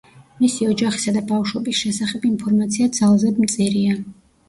[0.37, 4.05] მისი ოჯახისა და ბავშვობის შესახებ ინფორმაცია ძალზედ მწირია.